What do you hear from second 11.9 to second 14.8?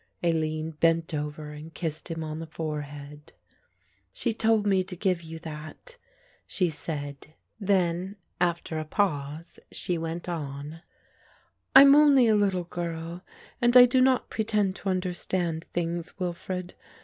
only a little girl and I do not pretend